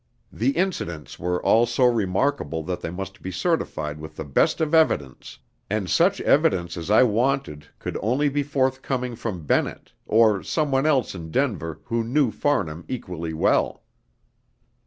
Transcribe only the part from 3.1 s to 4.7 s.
be certified with the best